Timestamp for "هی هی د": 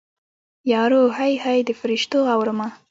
1.17-1.69